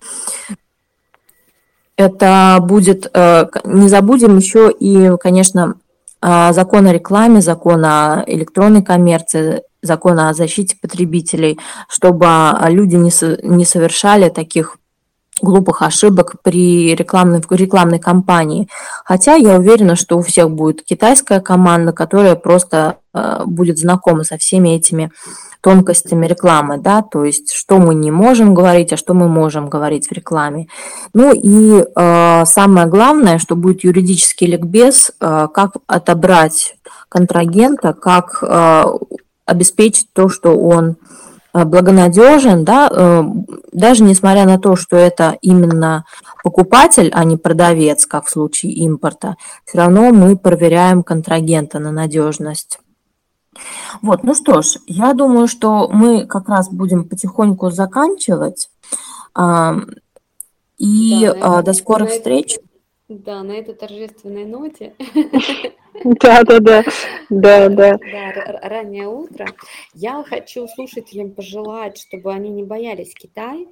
[1.97, 5.75] Это будет, э, не забудем еще и, конечно,
[6.21, 12.95] а, закон о рекламе, закон о электронной коммерции, закона о защите потребителей, чтобы а, люди
[12.95, 13.11] не,
[13.43, 14.78] не совершали таких
[15.41, 18.67] глупых ошибок при рекламной, рекламной кампании.
[19.05, 24.38] Хотя я уверена, что у всех будет китайская команда, которая просто э, будет знакома со
[24.38, 25.11] всеми этими
[25.61, 30.07] тонкостями рекламы, да, то есть что мы не можем говорить, а что мы можем говорить
[30.07, 30.67] в рекламе.
[31.13, 36.75] Ну и э, самое главное, что будет юридический ликбез, э, как отобрать
[37.09, 38.84] контрагента, как э,
[39.47, 40.97] обеспечить то, что он
[41.53, 43.23] э, благонадежен, да, э,
[43.71, 46.05] даже несмотря на то, что это именно
[46.43, 52.79] покупатель, а не продавец, как в случае импорта, все равно мы проверяем контрагента на надежность.
[54.03, 58.69] Вот, ну что ж, я думаю, что мы как раз будем потихоньку заканчивать.
[60.77, 62.59] И да, до скорых встреч.
[63.09, 64.93] Да, на этой торжественной ноте.
[66.03, 66.83] Да, да, да,
[67.29, 67.97] да, да.
[68.61, 69.47] Раннее утро.
[69.93, 73.67] Я хочу слушателям пожелать, чтобы они не боялись Китай,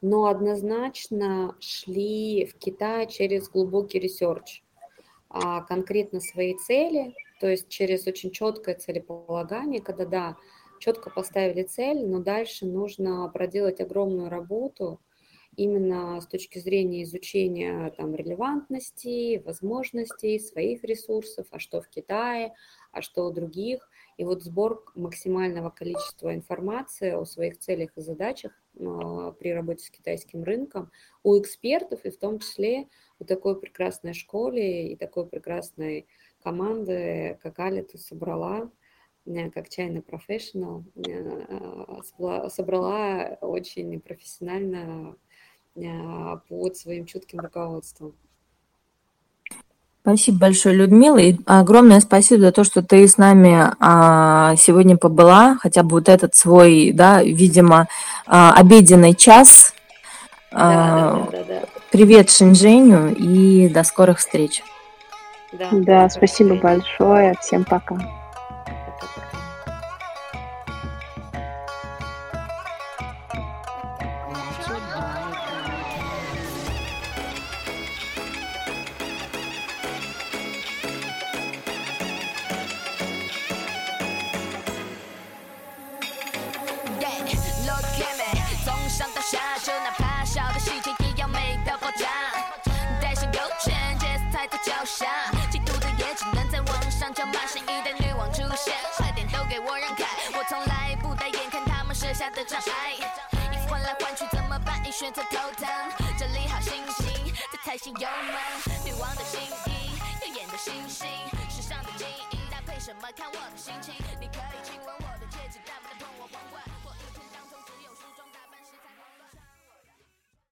[0.00, 4.62] но однозначно шли в Китай через глубокий research,
[5.28, 10.36] а конкретно свои цели, то есть через очень четкое целеполагание, когда, да,
[10.78, 15.00] четко поставили цель, но дальше нужно проделать огромную работу–
[15.56, 22.54] именно с точки зрения изучения там, релевантности, возможностей, своих ресурсов, а что в Китае,
[22.90, 23.88] а что у других.
[24.16, 29.90] И вот сбор максимального количества информации о своих целях и задачах э, при работе с
[29.90, 30.90] китайским рынком
[31.22, 32.88] у экспертов, и в том числе
[33.18, 36.06] у такой прекрасной школы и такой прекрасной
[36.42, 38.70] команды, как Аля, ты собрала,
[39.26, 45.16] э, как чайный профессионал, э, собрала очень профессионально а,
[45.74, 48.14] под своим чутким руководством.
[50.02, 51.18] Спасибо большое, Людмила.
[51.18, 56.08] И огромное спасибо за то, что ты с нами а, сегодня побыла, хотя бы вот
[56.08, 57.86] этот свой, да, видимо,
[58.26, 59.72] а, обеденный час.
[60.50, 61.62] Да, да, да, да,
[61.92, 64.64] Привет Шинженю и до скорых встреч.
[65.52, 67.34] Да, да спасибо большое.
[67.40, 67.96] Всем пока.